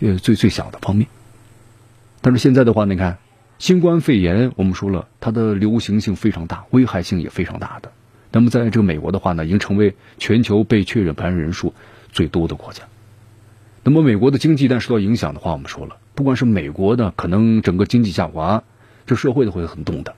[0.00, 1.08] 呃最最小的方面。
[2.22, 3.18] 但是现在的话，你看。
[3.58, 7.92] 新冠肺炎，我们说了，它的流行性非常大，危害性也非常大的。
[8.32, 11.72] 那么，在这个美国的话呢，已经成为全球被确诊感染人数
[12.10, 12.82] 最多的国家。
[13.84, 18.64] 那么，美国的经济一旦受到影响的话，我们说了，不管是美国的，可能整个经济下滑，
[19.06, 20.16] 这社会都会很动的。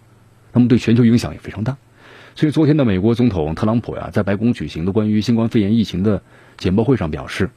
[0.54, 1.76] 那么，对全球影响也非常大。
[2.34, 6.22] 所以，昨天的美国总统特朗普呀，在白宫举行的关于新冠肺炎疫情的
[6.56, 7.50] 简报会上表示。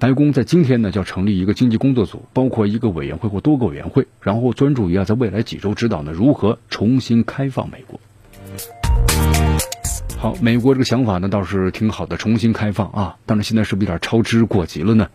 [0.00, 8.00] 白宫在今天呢，就要成立一个经济工作组，包括一个委员会或多个委员会，然后专注于啊，在未来几周指导呢，如何重新开放美国。
[10.16, 15.10] 好，美国这个想法呢倒是挺好的，重新开放啊，但是现在是不是有点超之过急了呢？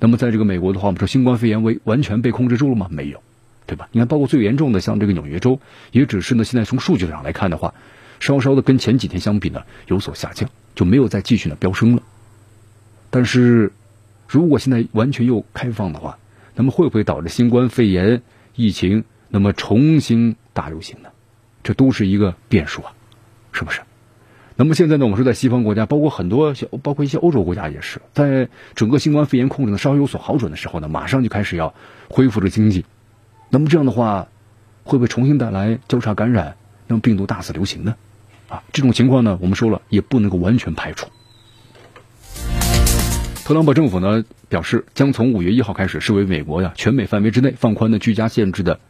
[0.00, 2.88] 那么在这个美国的话，我们说新冠肺炎为完全被控制住了吗？
[2.90, 3.22] 没有，
[3.66, 3.88] 对吧？
[3.92, 5.60] 你看，包括最严重的像这个纽约州，
[5.92, 7.72] 也只是呢，现在从数据上来看的话，
[8.18, 12.02] 稍稍的跟前几天相比呢有所下降，就没有再继续呢飙升了。
[13.08, 13.72] 但是，
[14.28, 16.18] 如果现在完全又开放的话，
[16.54, 18.22] 那么会不会导致新冠肺炎
[18.54, 21.10] 疫情那么重新大流行呢？
[21.62, 22.94] 这都是一个变数啊，
[23.52, 23.80] 是不是？
[24.56, 31.74] 那么现在呢，我们说在西方国家，包括很多小，包括一些欧洲国家也是，在整个新冠肺炎控制的稍微有所好转的时候呢，马上就开始要
[32.08, 32.86] 恢复着经济。
[33.50, 34.28] 那么这样的话，
[34.84, 37.96] 会不会重新带来交叉感染，让病毒大肆流行呢？
[38.48, 41.08] 啊，这种情况呢，我们说了也不能够完全排除。
[43.46, 48.80] 特朗普政府呢表示，将从五月一号开始视为美国呀全美范围之内放宽的居家限制的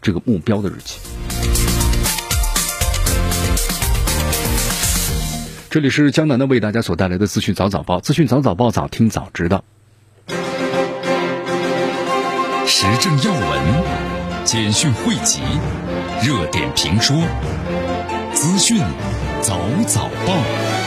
[0.00, 0.98] 这个目标的日期。
[5.68, 9.62] 这里是江南的为大家所带来的资讯早早报，资讯早早报早听早知道。
[12.66, 13.62] 时政要闻、
[14.44, 15.42] 简讯汇集、
[16.26, 17.14] 热点评说、
[18.32, 18.78] 资讯
[19.42, 20.77] 早早报。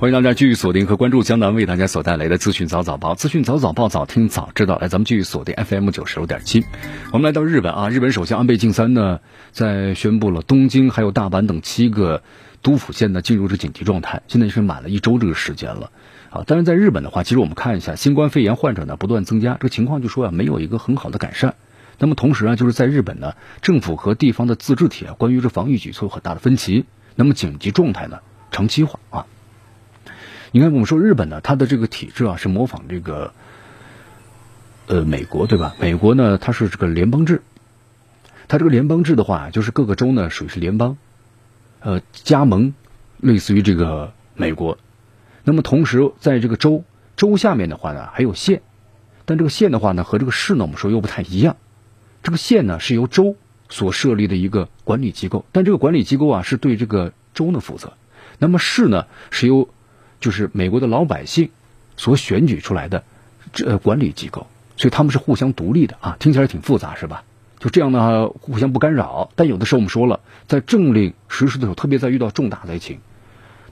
[0.00, 4.78] 欢迎大家继续锁定和关注江南为大家所带来的资讯早早报，资讯早早报早听早知道。
[4.78, 6.64] 来，咱们继续锁定 FM 九十六点七。
[7.12, 9.18] 我们来到日本啊，日本首相安倍晋三呢，
[9.50, 12.22] 在宣布了东京还有大阪等七个
[12.62, 15.90] 都府县呢进入这紧急状态，现在是满了一周这个时间了
[16.30, 16.44] 啊。
[16.46, 21.56] 但是在日本的话，其实我们看一下，新冠肺炎患者呢不断增加，这个情况就说啊没有一个很好的改善。
[21.98, 23.32] 那么同时啊，就是在日本呢，
[23.62, 26.84] 政府和地方的自治体啊，关于这防御举措有很大的分歧。
[27.16, 28.20] 那么紧急状态呢
[28.52, 29.26] 长期化啊。
[30.50, 33.34] 你看，我们说日本呢，它的这个体制啊，是模仿这个，
[34.86, 35.74] 呃，美国对吧？
[35.78, 37.42] 美国呢，它是这个联邦制，
[38.48, 40.96] 它这个联邦制的话，就是各个州呢属于是联邦，
[41.80, 42.72] 呃，加盟，
[43.18, 44.78] 类似于这个美国。
[45.44, 46.82] 那么同时，在这个州
[47.16, 48.62] 州下面的话呢，还有县，
[49.26, 51.56] 但这个县的话呢，和这个市呢，我们说又不太一样。
[52.22, 53.36] 这个县呢，是由州
[53.68, 57.92] 所设立的一个管理机构，但这个管理机构啊，是对这个州呢负责。
[58.38, 59.68] 那么市呢，是由
[60.20, 61.50] 就是美国的老百姓
[61.96, 63.04] 所选举出来的
[63.52, 67.24] 这管理机构，所以他们是互相独立的啊，听起来挺复杂是吧？
[67.58, 69.30] 就这样呢，互相不干扰。
[69.34, 72.98] 但有的时候我们说了，在政令实施的时候，特别在遇到重大灾情，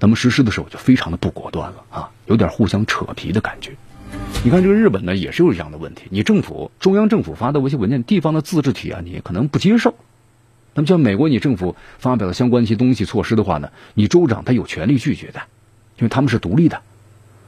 [0.01, 3.73] 咱们实施的时候就非常的不果断了啊，有点互相扯皮的感觉。
[4.45, 6.07] 你看这个日本呢，也是有这样的问题。
[6.11, 9.95] 你政府中央政府发的一些文件，地方的自治体啊，你可能不接受。
[10.75, 15.41] 那么像美国，你政府发表的相关一些东西措施的话呢，你州长他有权利拒绝的。
[15.99, 16.83] 因为他们是独立的，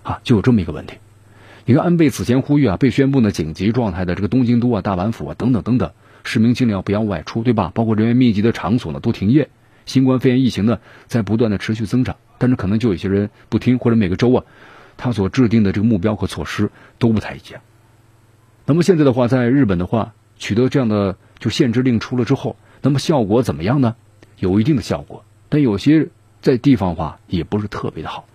[0.03, 0.97] 啊，就有这么一个问题。
[1.65, 5.93] 你看，安倍此前呼吁啊，被宣布的紧急状态的这个东京都啊、大阪府啊等等等等，
[6.25, 7.71] 市民尽量不要外出，对吧？
[7.75, 9.51] 包括人员密集的场所呢都停业。
[9.85, 14.45] 新冠肺炎疫情呢在不断的持续增长，但是可能就有些人不听，或者每个州啊，
[14.97, 17.61] 他所制定的这个目标和措施都不太一样。
[18.65, 23.95] 那么现在的话，在日本的话，取得这样的就限制令出了之后，那么效果怎么样呢？
[24.39, 26.09] 有一定的效果，但有些
[26.41, 28.27] 在地方话也不是特别的好。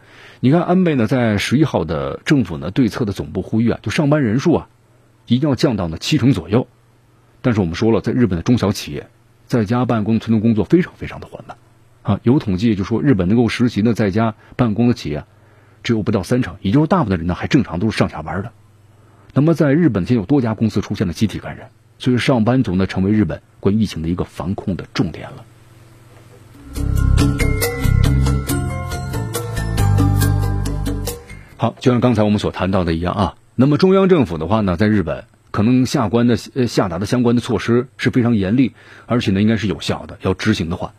[0.43, 4.67] 你看，安倍呢，在十一号的政府呢对策的总部呼吁啊，就上班人数啊，
[5.25, 6.67] 一定要降到呢七成左右。
[7.41, 9.07] 但是我们说了，在日本的中小企业，
[9.45, 11.55] 在家办公、村头工作非常非常的缓慢
[12.01, 12.19] 啊。
[12.23, 15.23] 有统计就说，日本能够实行的在家办公的企业
[15.81, 18.51] 只有不到三成，也就是大部分人呢还正常都是上下班的。
[19.33, 25.45] 那么在日本，现有多家公司出现了集体感染，所以上班族呢成为日本关于疫情的一个防控的重点了。
[31.63, 38.73] 好，就像刚才我们所谈到的一样啊，那么中央政府的话呢，在日本可能下关的下达的相关的措施是非常严厉，
[39.05, 40.93] 而且呢应该是有效的，要执行的话。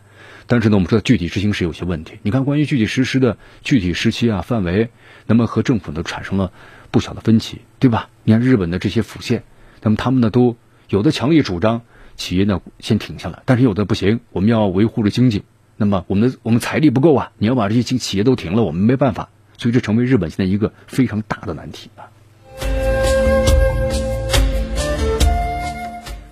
[0.47, 2.13] 但是呢，我们说具体执行是有些问题。
[2.23, 4.89] 你看，关于具体实施的具体时期啊、范围，
[5.27, 6.51] 那么和政府呢产生了
[6.89, 8.09] 不小的分歧，对吧？
[8.23, 9.43] 你看日本的这些府县，
[9.83, 10.57] 那么他们呢都
[10.89, 11.83] 有的强烈主张
[12.15, 15.43] 企业呢先停下来，但是有的不行，我们要维护着经济。
[15.77, 19.29] 那么我们的我们财力不够啊，你要把这些企企业都停了，我们没办法。
[19.57, 22.03] 所以这成为日本现在一个非常大的难题啊。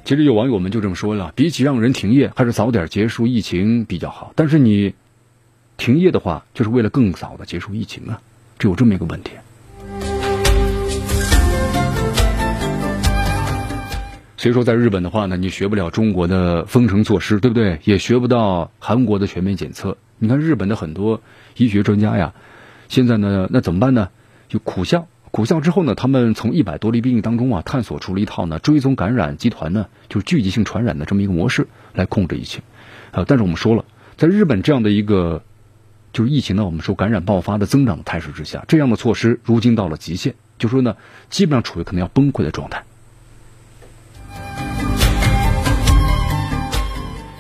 [0.06, 4.34] 其实有网友们就这么说了，比起让人停业，还是早点结束疫情比较好。
[4.36, 4.94] 但是你
[5.78, 8.20] 停业的话，就是为了更早的结束疫情啊，
[8.60, 9.32] 只有这么一个问题。
[14.36, 17.80] 所以说，在日本的话呢，你学不了中国的封城措施，对不对？
[17.86, 19.98] 也学不到韩国的全面检测。
[20.20, 21.22] 你看日本的很多
[21.56, 22.34] 医学专家呀，
[22.94, 24.10] 现在呢，那怎么办呢？
[24.48, 25.08] 就苦笑。
[25.32, 32.62] 苦笑之后呢，他们从一百多例病例当中啊，探索出了一套呢追踪感染集团呢，就是聚集性传染的这么一个模式来控制疫情。
[33.10, 33.84] 呃，但是我们说了，
[34.16, 35.42] 在日本这样的一个
[36.12, 40.96] 就是疫情呢，我们说感染爆发的增长的态势之下，这样的措施如今到了极限，就说呢，
[41.32, 42.84] 基本上处于可能要崩溃的状态。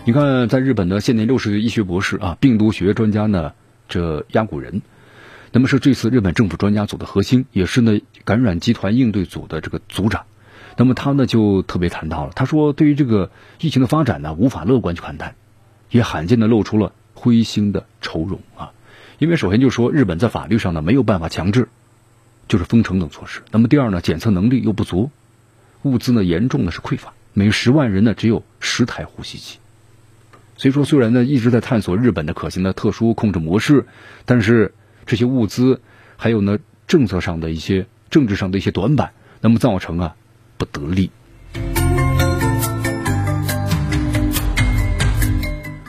[0.03, 3.53] 你看，在日本的现年六十岁医学博士啊，病毒学专家呢，
[3.87, 4.81] 这鸭古人。
[5.55, 10.25] 那么是这次日本政府专家组的核心，也是呢感染集团应对组的这个组长。
[10.77, 15.35] 那么他呢就特别谈到了，他说对于这个疫情的发展呢，无法乐观去看待，
[15.91, 18.71] 也罕见的露出了灰心的愁容啊。
[19.19, 21.69] 因为首先就说，日本在法律上呢没有办法强制，
[22.47, 23.43] 就是封城等措施。
[23.51, 25.11] 那么第二呢，检测能力又不足，
[25.83, 29.59] 物资呢严重的是匮乏，每十万人呢只有十台呼吸机。
[30.57, 33.85] 所以说，虽然呢一直在探索日本的可行的特殊控制模式，
[34.25, 34.73] 但是。
[35.05, 35.81] 这些物资，
[36.17, 39.11] 还有呢，政策上的一些、政治上的一些短板，
[39.41, 40.15] 那么造成啊
[40.57, 41.11] 不得力。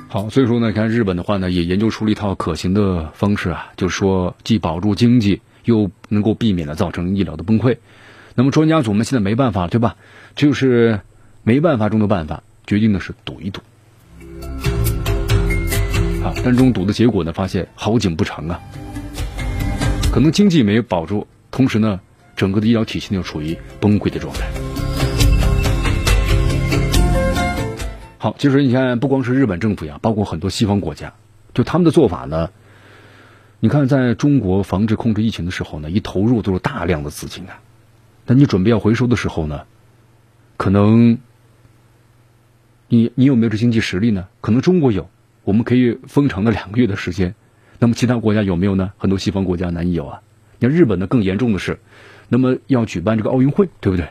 [0.08, 7.76] 好，所以说呢，看日本的话呢，也研究出了一套可行的方式啊，就是说既保住经济，又能够避免了造成医疗的崩溃。
[8.36, 9.96] 那么专家组们现在没办法了，对吧？
[10.36, 11.00] 就是
[11.42, 13.60] 没办法中的办法，决定的是赌一赌。
[16.24, 18.60] 啊，但中赌的结果呢，发现好景不长啊。
[20.14, 22.00] 可能经济没有保住，同时呢，
[22.36, 24.46] 整个的医疗体系又处于崩溃的状态。
[28.18, 31.14] 好，其实你看，不光是日本政府呀，包括很多西方国家，
[31.52, 32.50] 就他们的做法呢，
[33.58, 37.58] 你看，在中国防治控制疫情的时候呢，一投入都是大量的资金啊，
[38.24, 39.62] 那你准备要回收的时候呢，
[40.56, 41.18] 可能
[42.86, 44.28] 你你有没有这经济实力呢？
[44.40, 45.10] 可能中国有，
[45.42, 47.34] 我们可以封城了两个月的时间。
[47.78, 48.92] 那么其他国家有没有呢？
[48.98, 50.22] 很多西方国家难以有啊。
[50.58, 51.78] 你看日本呢更严重的是，
[52.28, 54.08] 那么要举办这个奥运会，对不对？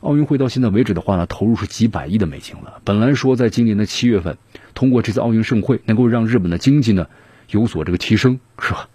[0.00, 2.80] 奥运会到现在为止的话呢，投入是几百亿的美金了。
[2.84, 4.38] 本来说在今年的七月份，
[4.74, 7.06] 通过这次奥运盛会能够让日本的经济呢
[7.50, 8.88] 有所这个提升，是吧？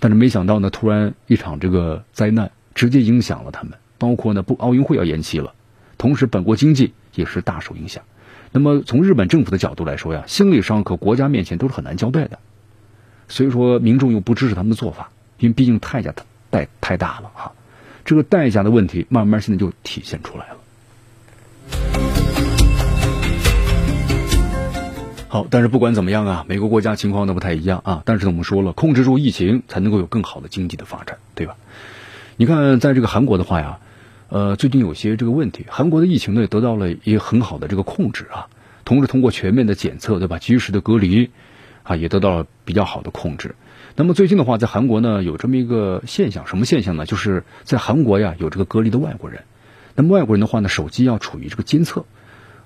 [0.00, 5.54] 但是没想到呢，突然一场这个灾难直接影响了他们，包括呢不奥运会要延期了，
[5.96, 8.02] 同时本国经济也是大受影响。
[8.50, 12.38] 那么从日本政府的角度来说呀，心理上和国家面前都是很难交代的。
[13.28, 16.14] 所以说，民众又不支持他们的做法，因为毕竟代价
[16.50, 17.52] 太太大了哈。
[18.04, 20.56] 这个代价的问题，慢慢现在就体现出来了。
[25.28, 28.02] 好，但是不管怎么样啊，每个国家情况都不太一样啊。
[28.04, 31.56] 但是我们说了，控制住疫情，才能够有更好的经济的发展，对吧？
[32.36, 33.78] 你看，在这个韩国的话呀，
[34.28, 38.48] 呃，最近有些这个问题，韩国的疫情呢得到了一个很好的这个控制啊，
[38.84, 40.38] 同时通过全面的检测，对吧？
[40.38, 41.30] 及时的隔离。
[41.84, 43.54] 啊，也得到了比较好的控制。
[43.94, 47.06] 那么最近的话，在韩国呢，有这么一个现象，什么现象呢？
[47.06, 49.44] 就是在韩国呀，有这个隔离的外国人。
[49.94, 52.04] 那么外国人的话呢，手机要处于这个监测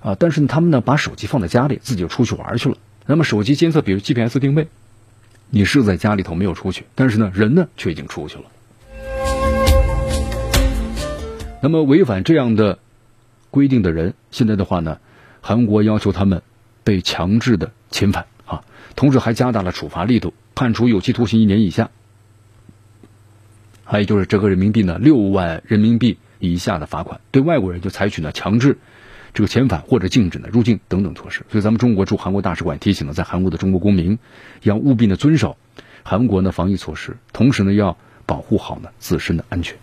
[0.01, 2.77] 啊，但是呢，他们呢把手机放在家里，自己就出去玩去了。
[3.05, 4.67] 那么手机监测，比如 GPS 定位，
[5.51, 8.45] 你是在家里头没有出去，但是呢，人呢却已经出去了。
[11.61, 12.79] 那么违反这样的
[13.51, 14.97] 规定的人，现在的话呢，
[15.41, 16.41] 韩国要求他们
[16.83, 18.25] 被强制的遣返。
[18.99, 21.89] 同时还加大了处罚力度，判处有期徒刑一年以下，
[23.85, 27.21] 还有就是折合人民币呢六万人民币以下的罚款。
[27.31, 28.77] 对外国人就采取呢强制
[29.33, 31.45] 这个遣返或者禁止呢入境等等措施。
[31.49, 34.19] 所以咱们中国驻韩国大使馆提醒了在韩国的中国公民，
[34.63, 35.55] 要务必呢遵守
[36.03, 39.77] 韩国的防疫措施，同时呢要保护好呢自身的安全。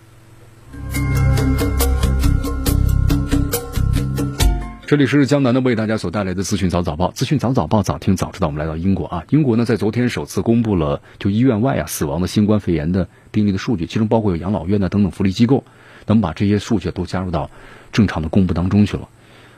[4.86, 8.46] 这里是江南的为大家所带来的资讯早早报，资讯早早报，早听早知道。
[8.46, 15.64] 我们来到英国啊，英国呢在昨天首次公布了就医院外啊死亡的新冠肺炎的病例的数据，其中包括有养老院呢等等福利机构，
[16.06, 17.50] 那么把这些数据都加入到
[17.90, 19.08] 正常的公布当中去了。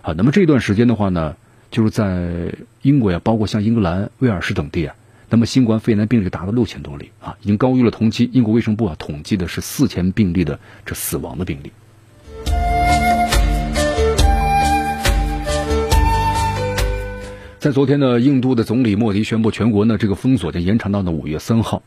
[0.01, 1.37] 啊，那么这段时间的话呢，
[1.70, 4.97] 就是在英国呀，包括像英格兰、威尔士等地啊，
[5.29, 11.70] 那么新冠肺炎的病例达到六千多例啊，已经高于了同期英国卫生部啊统计的是四千病例的这死亡的病例。
[17.61, 21.82] 在昨天呢，印度的总理莫迪宣布全国呢这个封锁将延长到呢五月三号。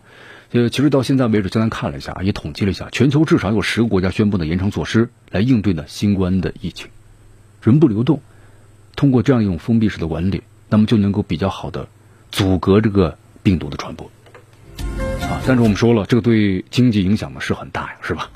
[0.51, 6.89] 呃，其实到现在为止，简单看了一下，也统计了一下，全球至少有十个国家宣布呢延长措施来应对呢新冠的疫情。
[7.61, 8.19] 人不流动，
[8.97, 11.87] 通过这样一种封闭式的管理，那么就能够比较好的
[12.31, 14.11] 阻隔这个病毒的传播。
[15.21, 18.29] 啊，但是我们说了，这个对经济影响呢是很大呀，是吧？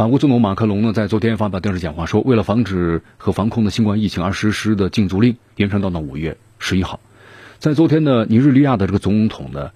[0.00, 7.00] 法国总统马克龙呢，在昨天发表电视讲话说，为了防止和防控的新冠疫情而实施的禁足令延长到了五月十一号。
[7.58, 9.72] 在昨天呢，尼日利亚的这个总统呢，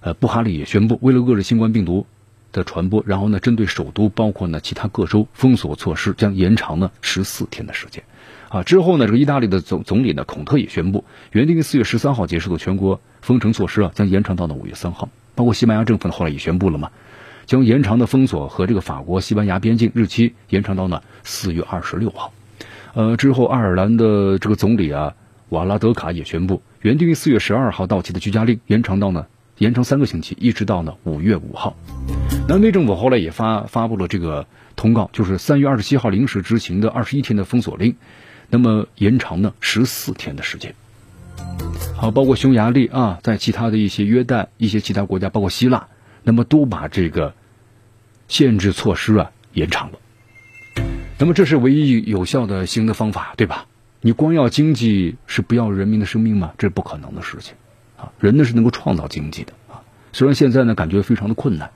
[0.00, 2.04] 呃，布哈里也宣布，为了遏制新冠病毒
[2.52, 8.04] 的传播，然后呢，针对首都包括呢其他各州封锁措施将延长呢十四天的时间。
[8.50, 11.02] 啊，之后呢，这个意大利的总总理呢孔特也宣布，
[11.32, 15.08] 原定于四月十三号结束的全国封城措施啊，将延长到了五月三号。
[15.34, 16.90] 包括西班牙政府呢，后来也宣布了嘛。
[17.46, 22.32] 将延长的封锁和这个法国、西班牙边境日期延长到呢四月二十六号。
[22.94, 25.14] 呃，之后爱尔兰的这个总理啊
[25.50, 29.26] 瓦拉德卡也宣布，原定于四月十二号到期的居家令延长到呢
[29.58, 31.76] 延长三个星期，一直到呢五月五号。
[32.48, 37.94] 南非政府后来也发发布了这个通告，就是三月二十七号临时执行的二十一天的封锁令，
[38.50, 40.74] 那么延长呢十四天的时间。
[41.96, 45.88] 好，包括匈牙利啊，在其他的一些约旦、一些其他国家，包括希腊。
[46.26, 47.34] 那么都把这个
[48.26, 49.98] 限制措施啊延长了，
[51.20, 53.68] 那么这是唯一有效的新的方法，对吧？
[54.00, 56.52] 你光要经济是不要人民的生命吗？
[56.58, 57.54] 这是不可能的事情
[57.96, 58.10] 啊！
[58.18, 61.70] 人呢是能够创造经济的啊，虽然现在呢感觉非常的困难，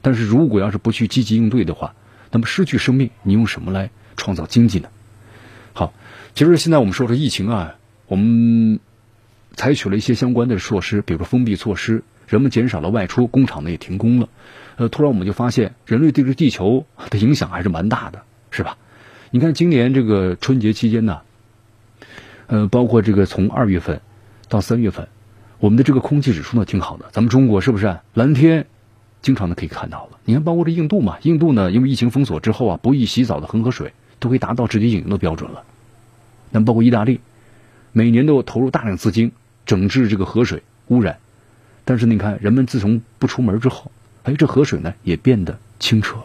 [0.00, 1.96] 但是如果要是不去积极应对的话，
[2.30, 4.90] 那么失去生命，你用什么来创造经济呢？
[5.72, 5.92] 好，
[6.34, 7.74] 其实现在我们说这疫情啊，
[8.06, 8.78] 我们
[9.56, 12.04] 采取了一些相关的措施，比如说封闭措施。
[12.28, 14.28] 人们减少了外出，工厂呢也停工了，
[14.76, 18.76] 呃，突然我们就发现人类对这地球的影响还是蛮大的，是吧？
[19.30, 21.20] 你看今年这个春节期间呢，
[22.46, 24.00] 呃，包括这个从二月份
[24.48, 25.08] 到三月份，
[25.58, 28.66] 我们的这个空气指数呢挺好的，咱们中国是不是蓝天
[29.22, 30.18] 经常的可以看到了？
[30.24, 35.64] 你看，包括这印度嘛，印度呢因为疫情封锁之后啊，不易洗澡的恒河水都可以达到直接饮用的标准了。
[36.50, 37.20] 那包括意大利，
[37.92, 39.32] 每年都投入大量资金
[39.64, 41.18] 整治这个河水污染。
[41.88, 43.90] 但是你看，人们自从不出门之后，
[44.24, 46.18] 哎，这河水呢也变得清澈。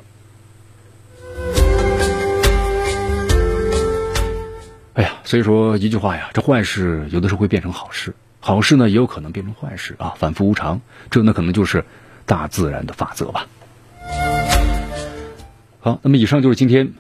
[4.92, 11.86] 哎呀，所以说一句话呀，这坏事有的时候会变成好事，好事呢也有可能变成坏事啊，反复无常，这呢可能就是
[12.26, 13.48] 大自然的法则吧。
[15.80, 16.92] 好，那么以上就是今天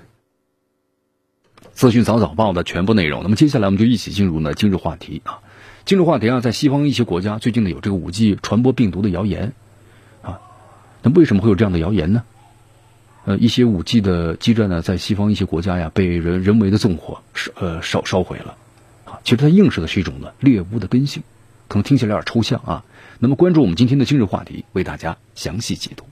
[1.73, 3.23] 资讯早早报的全部内容。
[3.23, 5.42] 那么接下来我们就一起进入呢今日话题啊。
[5.85, 9.51] 今日话题啊，在西方一些国家，最近呢有这个五 G 传播病毒的谣言，
[10.21, 10.39] 啊，
[11.01, 12.23] 那为什么会有这样的谣言呢？
[13.25, 18.55] 呃，一些五 G 的基站呢，在西方一些国家呀，被人人为的纵火烧呃烧烧毁了，
[19.03, 21.21] 啊，其实它映射的是一种呢猎巫的根性，
[21.67, 22.85] 可能听起来有点抽象啊。
[23.19, 26.05] 那么关注我们今天的今日话题，为大家详细解读。